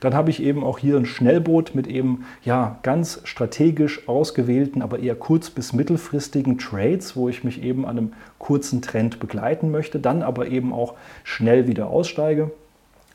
Dann 0.00 0.14
habe 0.14 0.30
ich 0.30 0.42
eben 0.42 0.64
auch 0.64 0.78
hier 0.78 0.96
ein 0.96 1.06
Schnellboot 1.06 1.74
mit 1.74 1.86
eben 1.86 2.24
ja, 2.44 2.78
ganz 2.82 3.20
strategisch 3.24 4.08
ausgewählten, 4.08 4.82
aber 4.82 4.98
eher 4.98 5.14
kurz- 5.14 5.50
bis 5.50 5.72
mittelfristigen 5.72 6.58
Trades, 6.58 7.16
wo 7.16 7.28
ich 7.28 7.44
mich 7.44 7.62
eben 7.62 7.84
an 7.84 7.98
einem 7.98 8.12
kurzen 8.38 8.82
Trend 8.82 9.20
begleiten 9.20 9.70
möchte, 9.70 9.98
dann 9.98 10.22
aber 10.22 10.48
eben 10.48 10.72
auch 10.72 10.94
schnell 11.24 11.66
wieder 11.66 11.88
aussteige 11.88 12.50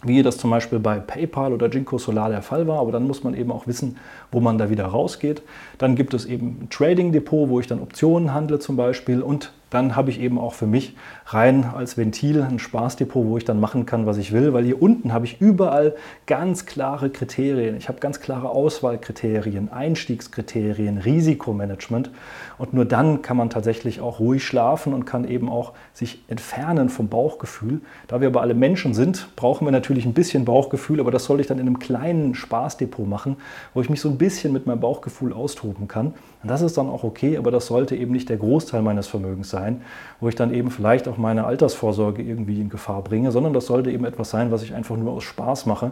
wie 0.03 0.23
das 0.23 0.37
zum 0.37 0.49
Beispiel 0.49 0.79
bei 0.79 0.99
PayPal 0.99 1.53
oder 1.53 1.69
Jinko 1.69 1.97
Solar 1.97 2.29
der 2.29 2.41
Fall 2.41 2.67
war, 2.67 2.79
aber 2.79 2.91
dann 2.91 3.05
muss 3.05 3.23
man 3.23 3.33
eben 3.35 3.51
auch 3.51 3.67
wissen, 3.67 3.97
wo 4.31 4.39
man 4.39 4.57
da 4.57 4.69
wieder 4.69 4.85
rausgeht. 4.85 5.41
Dann 5.77 5.95
gibt 5.95 6.13
es 6.13 6.25
eben 6.25 6.57
ein 6.61 6.69
Trading 6.69 7.11
Depot, 7.11 7.49
wo 7.49 7.59
ich 7.59 7.67
dann 7.67 7.81
Optionen 7.81 8.33
handle 8.33 8.59
zum 8.59 8.75
Beispiel 8.75 9.21
und 9.21 9.51
dann 9.71 9.95
habe 9.95 10.11
ich 10.11 10.19
eben 10.19 10.37
auch 10.37 10.53
für 10.53 10.67
mich 10.67 10.95
rein 11.27 11.63
als 11.63 11.97
Ventil 11.97 12.43
ein 12.43 12.59
Spaßdepot, 12.59 13.25
wo 13.25 13.37
ich 13.37 13.45
dann 13.45 13.59
machen 13.59 13.85
kann, 13.85 14.05
was 14.05 14.17
ich 14.17 14.33
will, 14.33 14.53
weil 14.53 14.65
hier 14.65 14.81
unten 14.81 15.13
habe 15.13 15.25
ich 15.25 15.39
überall 15.39 15.95
ganz 16.27 16.65
klare 16.65 17.09
Kriterien. 17.09 17.77
Ich 17.77 17.87
habe 17.87 17.99
ganz 17.99 18.19
klare 18.19 18.49
Auswahlkriterien, 18.49 19.71
Einstiegskriterien, 19.71 20.97
Risikomanagement 20.97 22.11
und 22.57 22.73
nur 22.73 22.83
dann 22.83 23.21
kann 23.21 23.37
man 23.37 23.49
tatsächlich 23.49 24.01
auch 24.01 24.19
ruhig 24.19 24.43
schlafen 24.43 24.93
und 24.93 25.05
kann 25.05 25.23
eben 25.23 25.49
auch 25.49 25.71
sich 25.93 26.21
entfernen 26.27 26.89
vom 26.89 27.07
Bauchgefühl. 27.07 27.79
Da 28.09 28.19
wir 28.19 28.27
aber 28.27 28.41
alle 28.41 28.53
Menschen 28.53 28.93
sind, 28.93 29.29
brauchen 29.37 29.65
wir 29.65 29.71
natürlich 29.71 30.05
ein 30.05 30.13
bisschen 30.13 30.43
Bauchgefühl, 30.43 30.99
aber 30.99 31.11
das 31.11 31.23
soll 31.23 31.39
ich 31.39 31.47
dann 31.47 31.59
in 31.59 31.67
einem 31.67 31.79
kleinen 31.79 32.35
Spaßdepot 32.35 33.07
machen, 33.07 33.37
wo 33.73 33.79
ich 33.79 33.89
mich 33.89 34.01
so 34.01 34.09
ein 34.09 34.17
bisschen 34.17 34.51
mit 34.51 34.67
meinem 34.67 34.81
Bauchgefühl 34.81 35.31
austoben 35.31 35.87
kann. 35.87 36.07
Und 36.43 36.49
das 36.49 36.61
ist 36.61 36.77
dann 36.77 36.89
auch 36.89 37.05
okay, 37.05 37.37
aber 37.37 37.51
das 37.51 37.67
sollte 37.67 37.95
eben 37.95 38.11
nicht 38.11 38.27
der 38.27 38.37
Großteil 38.37 38.81
meines 38.81 39.07
Vermögens 39.07 39.49
sein 39.49 39.60
sein, 39.61 39.81
wo 40.19 40.27
ich 40.27 40.35
dann 40.35 40.53
eben 40.53 40.71
vielleicht 40.71 41.07
auch 41.07 41.17
meine 41.17 41.45
Altersvorsorge 41.45 42.21
irgendwie 42.21 42.59
in 42.59 42.69
Gefahr 42.69 43.01
bringe, 43.03 43.31
sondern 43.31 43.53
das 43.53 43.65
sollte 43.65 43.91
eben 43.91 44.05
etwas 44.05 44.29
sein, 44.29 44.51
was 44.51 44.63
ich 44.63 44.73
einfach 44.73 44.97
nur 44.97 45.13
aus 45.13 45.23
Spaß 45.23 45.65
mache 45.65 45.91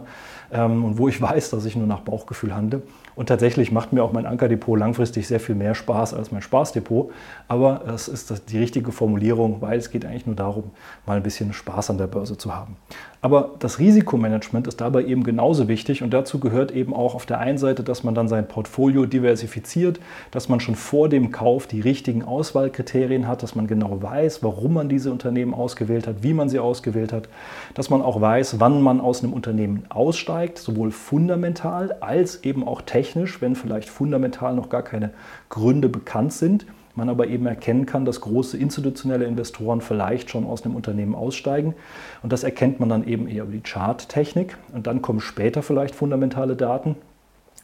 ähm, 0.52 0.84
und 0.84 0.98
wo 0.98 1.08
ich 1.08 1.20
weiß, 1.20 1.50
dass 1.50 1.64
ich 1.64 1.76
nur 1.76 1.86
nach 1.86 2.00
Bauchgefühl 2.00 2.54
handle. 2.54 2.82
Und 3.16 3.28
tatsächlich 3.28 3.72
macht 3.72 3.92
mir 3.92 4.02
auch 4.02 4.12
mein 4.12 4.26
Ankerdepot 4.26 4.78
langfristig 4.78 5.26
sehr 5.26 5.40
viel 5.40 5.54
mehr 5.54 5.74
Spaß 5.74 6.14
als 6.14 6.32
mein 6.32 6.42
Spaßdepot. 6.42 7.10
Aber 7.48 7.82
es 7.92 8.08
ist 8.08 8.50
die 8.50 8.58
richtige 8.58 8.92
Formulierung, 8.92 9.60
weil 9.60 9.78
es 9.78 9.90
geht 9.90 10.04
eigentlich 10.04 10.26
nur 10.26 10.36
darum, 10.36 10.70
mal 11.06 11.16
ein 11.16 11.22
bisschen 11.22 11.52
Spaß 11.52 11.90
an 11.90 11.98
der 11.98 12.06
Börse 12.06 12.38
zu 12.38 12.54
haben. 12.54 12.76
Aber 13.22 13.50
das 13.58 13.78
Risikomanagement 13.78 14.66
ist 14.66 14.80
dabei 14.80 15.04
eben 15.04 15.24
genauso 15.24 15.68
wichtig 15.68 16.02
und 16.02 16.10
dazu 16.10 16.40
gehört 16.40 16.70
eben 16.72 16.94
auch 16.94 17.14
auf 17.14 17.26
der 17.26 17.38
einen 17.38 17.58
Seite, 17.58 17.82
dass 17.82 18.02
man 18.02 18.14
dann 18.14 18.28
sein 18.28 18.48
Portfolio 18.48 19.04
diversifiziert, 19.04 20.00
dass 20.30 20.48
man 20.48 20.60
schon 20.60 20.74
vor 20.74 21.10
dem 21.10 21.30
Kauf 21.30 21.66
die 21.66 21.82
richtigen 21.82 22.24
Auswahlkriterien 22.24 23.28
hat, 23.28 23.42
dass 23.42 23.54
man 23.54 23.59
genau 23.66 24.02
weiß, 24.02 24.42
warum 24.42 24.74
man 24.74 24.88
diese 24.88 25.10
Unternehmen 25.10 25.54
ausgewählt 25.54 26.06
hat, 26.06 26.22
wie 26.22 26.34
man 26.34 26.48
sie 26.48 26.58
ausgewählt 26.58 27.12
hat, 27.12 27.28
dass 27.74 27.90
man 27.90 28.02
auch 28.02 28.20
weiß, 28.20 28.60
wann 28.60 28.82
man 28.82 29.00
aus 29.00 29.22
einem 29.22 29.32
Unternehmen 29.32 29.84
aussteigt, 29.88 30.58
sowohl 30.58 30.90
fundamental 30.90 31.96
als 32.00 32.44
eben 32.44 32.66
auch 32.66 32.82
technisch, 32.82 33.40
wenn 33.40 33.54
vielleicht 33.54 33.88
fundamental 33.88 34.54
noch 34.54 34.68
gar 34.68 34.82
keine 34.82 35.10
Gründe 35.48 35.88
bekannt 35.88 36.32
sind 36.32 36.66
man 36.94 37.08
aber 37.08 37.28
eben 37.28 37.46
erkennen 37.46 37.86
kann, 37.86 38.04
dass 38.04 38.20
große 38.20 38.56
institutionelle 38.56 39.24
Investoren 39.24 39.80
vielleicht 39.80 40.30
schon 40.30 40.44
aus 40.46 40.64
einem 40.64 40.76
Unternehmen 40.76 41.14
aussteigen. 41.14 41.74
Und 42.22 42.32
das 42.32 42.44
erkennt 42.44 42.80
man 42.80 42.88
dann 42.88 43.06
eben 43.06 43.28
eher 43.28 43.44
über 43.44 43.52
die 43.52 43.62
Charttechnik. 43.62 44.56
Und 44.72 44.86
dann 44.86 45.00
kommen 45.00 45.20
später 45.20 45.62
vielleicht 45.62 45.94
fundamentale 45.94 46.56
Daten. 46.56 46.96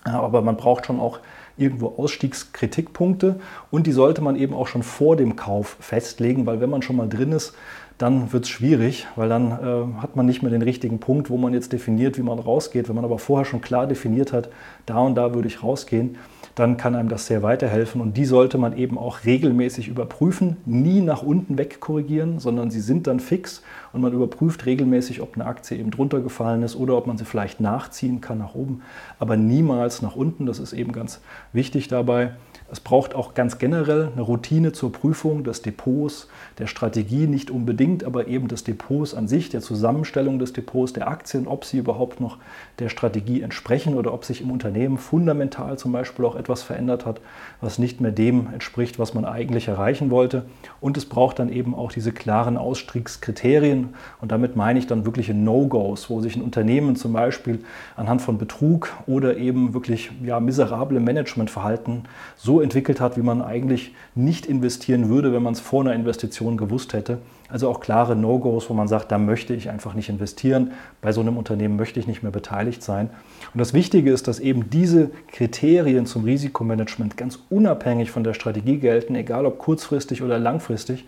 Aber 0.05 0.43
man 0.43 0.57
braucht 0.57 0.87
schon 0.87 1.01
auch 1.01 1.19
irgendwo 1.57 1.95
Ausstiegskritikpunkte. 1.97 3.41
Und 3.71 3.87
die 3.87 3.93
sollte 3.93 4.23
man 4.23 4.37
eben 4.37 4.55
auch 4.55 4.67
schon 4.67 4.83
vor 4.83 5.17
dem 5.17 5.37
Kauf 5.37 5.77
festlegen, 5.81 6.47
weil 6.47 6.61
wenn 6.61 6.71
man 6.71 6.83
schon 6.83 6.97
mal 6.97 7.09
drin 7.09 7.33
ist, 7.33 7.55
dann 7.99 8.33
wird 8.33 8.45
es 8.45 8.51
schwierig, 8.51 9.07
weil 9.17 9.29
dann 9.29 9.53
äh, 9.53 10.01
hat 10.03 10.17
man 10.17 10.27
nicht 10.27 10.43
mehr 10.43 10.51
den 10.51 10.63
richtigen 10.63 10.99
Punkt, 10.99 11.31
wo 11.31 11.39
man 11.39 11.55
jetzt 11.55 11.73
definiert, 11.73 12.19
wie 12.19 12.23
man 12.23 12.39
rausgeht. 12.39 12.89
Wenn 12.89 12.97
man 12.97 13.05
aber 13.05 13.19
vorher 13.19 13.47
schon 13.47 13.63
klar 13.63 13.87
definiert 13.87 14.33
hat, 14.33 14.51
da 14.85 14.99
und 14.99 15.15
da 15.15 15.35
würde 15.35 15.49
ich 15.49 15.63
rausgehen, 15.63 16.17
dann 16.57 16.77
kann 16.77 16.95
einem 16.95 17.09
das 17.09 17.27
sehr 17.27 17.43
weiterhelfen. 17.43 18.01
Und 18.01 18.17
die 18.17 18.27
sollte 18.27 18.59
man 18.59 18.77
eben 18.77 18.99
auch 18.99 19.25
regelmäßig 19.25 19.89
überprüfen, 19.89 20.57
nie 20.67 21.01
nach 21.01 21.23
unten 21.23 21.57
wegkorrigieren, 21.57 22.39
sondern 22.39 22.71
sie 22.71 22.81
sind 22.81 23.07
dann 23.07 23.21
fix 23.21 23.63
und 23.93 24.03
man 24.03 24.13
überprüft 24.13 24.67
regelmäßig, 24.67 25.23
ob 25.23 25.35
eine 25.35 25.47
Aktie 25.47 25.79
eben 25.79 25.91
drunter 25.91 26.21
gefallen 26.21 26.63
ist 26.63 26.77
oder 26.77 26.97
ob 26.97 27.07
man 27.07 27.17
sie 27.17 27.25
vielleicht 27.25 27.61
nachziehen 27.61 28.21
kann 28.21 28.39
nach 28.39 28.55
oben, 28.55 28.83
aber 29.19 29.37
niemals 29.37 30.03
nach 30.03 30.17
unten. 30.17 30.47
Das 30.47 30.59
ist 30.59 30.73
eben 30.73 30.93
ganz 30.93 31.21
wichtig 31.53 31.89
dabei. 31.89 32.33
Es 32.69 32.81
braucht 32.81 33.15
auch 33.15 33.35
ganz 33.35 33.59
generell 33.59 34.09
eine 34.13 34.23
Routine 34.23 34.73
zur 34.73 34.91
Prüfung 34.91 35.45
des 35.45 35.63
Depots, 35.63 36.27
der 36.59 36.67
Strategie 36.67 37.29
nicht 37.29 37.49
unbedingt, 37.49 38.03
aber 38.03 38.27
eben 38.27 38.49
des 38.49 38.65
Depots 38.65 39.15
an 39.15 39.29
sich, 39.29 39.51
der 39.51 39.61
Zusammenstellung 39.61 40.41
des 40.41 40.53
Depots, 40.53 40.93
der 40.93 41.07
Aktien, 41.07 41.47
ob 41.47 41.65
sie 41.65 41.79
überhaupt 41.79 42.21
noch 42.21 42.39
der 42.81 42.89
Strategie 42.89 43.41
entsprechen 43.41 43.95
oder 43.95 44.13
ob 44.13 44.25
sich 44.25 44.41
im 44.41 44.51
Unternehmen 44.51 44.99
fundamental 44.99 45.79
zum 45.79 45.93
Beispiel 45.93 46.25
auch 46.25 46.35
etwas 46.35 46.65
verändert 46.65 47.07
hat, 47.07 47.21
was 47.61 47.79
nicht 47.79 48.01
mehr 48.01 48.11
dem 48.11 48.49
entspricht, 48.53 48.99
was 48.99 49.15
man 49.15 49.25
eigentlich 49.25 49.69
erreichen 49.69 50.11
wollte. 50.11 50.47
Und 50.81 50.97
es 50.97 51.07
braucht 51.07 51.39
dann 51.39 51.53
eben 51.53 51.73
auch 51.73 51.93
diese 51.93 52.11
klaren 52.11 52.57
Ausstiegskriterien 52.57 53.95
und 54.21 54.33
damit 54.33 54.57
meine 54.57 54.81
ich 54.81 54.89
dann 54.89 55.07
wirkliche 55.07 55.35
No-Gos, 55.35 56.11
wo 56.11 56.21
sich 56.21 56.35
ein 56.35 56.43
Unternehmen 56.43 56.97
zum 56.97 57.13
Beispiel 57.13 57.65
anhand 57.95 58.23
von 58.23 58.39
Betrug 58.39 58.93
oder 59.07 59.37
eben 59.37 59.73
wirklich 59.73 60.11
ja, 60.25 60.41
miserable 60.41 60.99
Managementverhalten 60.99 62.09
so 62.37 62.56
entwickelt 62.61 63.01
hat, 63.01 63.17
wie 63.17 63.23
man 63.23 63.43
eigentlich 63.43 63.95
nicht 64.15 64.47
investieren 64.47 65.09
würde, 65.09 65.33
wenn 65.33 65.43
man 65.43 65.53
es 65.53 65.61
vor 65.61 65.83
einer 65.83 65.95
Investition 65.95 66.57
gewusst 66.57 66.93
hätte. 66.93 67.19
Also 67.49 67.69
auch 67.69 67.81
klare 67.81 68.17
No-Gos, 68.17 68.69
wo 68.69 68.75
man 68.75 68.89
sagt, 68.89 69.13
da 69.13 69.19
möchte 69.19 69.55
ich 69.55 69.71
einfach 69.71 69.95
nicht 69.95 70.09
investieren, 70.09 70.73
bei 71.01 71.13
so 71.13 71.21
einem 71.21 71.37
Unternehmen 71.37 71.77
möchte 71.77 72.01
ich 72.01 72.07
nicht 72.07 72.23
mehr 72.23 72.33
beteiligt 72.33 72.83
sein. 72.83 73.11
Und 73.55 73.59
das 73.59 73.73
Wichtige 73.73 74.13
ist, 74.13 74.27
dass 74.27 74.41
eben 74.41 74.69
diese 74.71 75.11
Kriterien 75.31 76.07
zum 76.07 76.25
Risikomanagement 76.25 77.17
ganz 77.17 77.39
unabhängig 77.49 78.11
von 78.11 78.25
der 78.25 78.35
Strategie 78.35 78.79
gelten, 78.79 79.15
egal 79.15 79.47
ob 79.47 79.59
kurzfristig 79.59 80.23
oder 80.23 80.39
langfristig. 80.39 81.05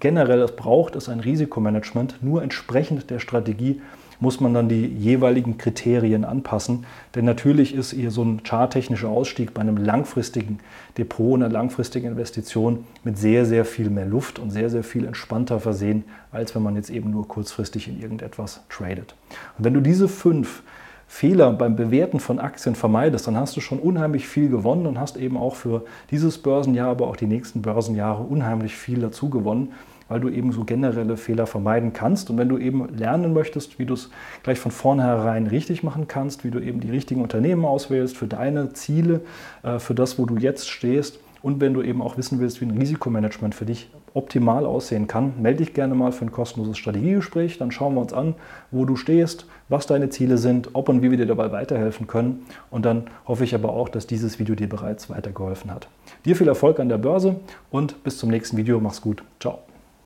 Generell 0.00 0.46
braucht 0.46 0.96
es 0.96 1.08
ein 1.08 1.20
Risikomanagement, 1.20 2.22
nur 2.22 2.42
entsprechend 2.42 3.10
der 3.10 3.18
Strategie 3.18 3.80
muss 4.20 4.40
man 4.40 4.54
dann 4.54 4.68
die 4.68 4.86
jeweiligen 4.86 5.58
Kriterien 5.58 6.24
anpassen. 6.24 6.86
Denn 7.14 7.24
natürlich 7.24 7.74
ist 7.74 7.92
hier 7.92 8.10
so 8.10 8.22
ein 8.22 8.42
charttechnischer 8.42 9.08
Ausstieg 9.08 9.54
bei 9.54 9.60
einem 9.60 9.76
langfristigen 9.76 10.58
Depot, 10.98 11.34
einer 11.34 11.48
langfristigen 11.48 12.08
Investition 12.08 12.84
mit 13.04 13.18
sehr, 13.18 13.44
sehr 13.46 13.64
viel 13.64 13.90
mehr 13.90 14.06
Luft 14.06 14.38
und 14.38 14.50
sehr, 14.50 14.70
sehr 14.70 14.84
viel 14.84 15.04
entspannter 15.04 15.60
versehen, 15.60 16.04
als 16.32 16.54
wenn 16.54 16.62
man 16.62 16.76
jetzt 16.76 16.90
eben 16.90 17.10
nur 17.10 17.28
kurzfristig 17.28 17.88
in 17.88 18.00
irgendetwas 18.00 18.62
tradet. 18.68 19.14
Und 19.58 19.64
wenn 19.64 19.74
du 19.74 19.80
diese 19.80 20.08
fünf 20.08 20.62
Fehler 21.08 21.52
beim 21.52 21.76
Bewerten 21.76 22.18
von 22.18 22.40
Aktien 22.40 22.74
vermeidest, 22.74 23.26
dann 23.28 23.36
hast 23.36 23.56
du 23.56 23.60
schon 23.60 23.78
unheimlich 23.78 24.26
viel 24.26 24.48
gewonnen 24.48 24.86
und 24.86 24.98
hast 24.98 25.16
eben 25.16 25.36
auch 25.36 25.54
für 25.54 25.84
dieses 26.10 26.38
Börsenjahr, 26.38 26.90
aber 26.90 27.06
auch 27.06 27.16
die 27.16 27.26
nächsten 27.26 27.62
Börsenjahre 27.62 28.24
unheimlich 28.24 28.74
viel 28.74 29.00
dazu 29.00 29.30
gewonnen 29.30 29.72
weil 30.08 30.20
du 30.20 30.28
eben 30.28 30.52
so 30.52 30.64
generelle 30.64 31.16
Fehler 31.16 31.46
vermeiden 31.46 31.92
kannst. 31.92 32.30
Und 32.30 32.38
wenn 32.38 32.48
du 32.48 32.58
eben 32.58 32.88
lernen 32.96 33.32
möchtest, 33.32 33.78
wie 33.78 33.86
du 33.86 33.94
es 33.94 34.10
gleich 34.42 34.58
von 34.58 34.72
vornherein 34.72 35.46
richtig 35.46 35.82
machen 35.82 36.08
kannst, 36.08 36.44
wie 36.44 36.50
du 36.50 36.60
eben 36.60 36.80
die 36.80 36.90
richtigen 36.90 37.22
Unternehmen 37.22 37.64
auswählst 37.64 38.16
für 38.16 38.26
deine 38.26 38.72
Ziele, 38.72 39.20
äh, 39.62 39.78
für 39.78 39.94
das, 39.94 40.18
wo 40.18 40.26
du 40.26 40.36
jetzt 40.36 40.68
stehst, 40.68 41.18
und 41.46 41.60
wenn 41.60 41.74
du 41.74 41.82
eben 41.82 42.02
auch 42.02 42.16
wissen 42.16 42.40
willst, 42.40 42.60
wie 42.60 42.64
ein 42.64 42.76
Risikomanagement 42.76 43.54
für 43.54 43.66
dich 43.66 43.88
optimal 44.14 44.64
aussehen 44.64 45.06
kann, 45.06 45.34
melde 45.40 45.58
dich 45.58 45.74
gerne 45.74 45.94
mal 45.94 46.10
für 46.10 46.24
ein 46.24 46.32
kostenloses 46.32 46.76
Strategiegespräch. 46.76 47.58
Dann 47.58 47.70
schauen 47.70 47.94
wir 47.94 48.00
uns 48.00 48.12
an, 48.12 48.34
wo 48.72 48.84
du 48.84 48.96
stehst, 48.96 49.46
was 49.68 49.86
deine 49.86 50.08
Ziele 50.08 50.38
sind, 50.38 50.70
ob 50.72 50.88
und 50.88 51.02
wie 51.02 51.10
wir 51.12 51.18
dir 51.18 51.26
dabei 51.26 51.52
weiterhelfen 51.52 52.08
können. 52.08 52.46
Und 52.70 52.84
dann 52.84 53.04
hoffe 53.28 53.44
ich 53.44 53.54
aber 53.54 53.70
auch, 53.70 53.88
dass 53.88 54.08
dieses 54.08 54.40
Video 54.40 54.56
dir 54.56 54.68
bereits 54.68 55.08
weitergeholfen 55.08 55.70
hat. 55.70 55.88
Dir 56.24 56.34
viel 56.34 56.48
Erfolg 56.48 56.80
an 56.80 56.88
der 56.88 56.98
Börse 56.98 57.36
und 57.70 58.02
bis 58.02 58.18
zum 58.18 58.30
nächsten 58.30 58.56
Video. 58.56 58.80
Mach's 58.80 59.00
gut. 59.00 59.22
Ciao. 59.38 59.60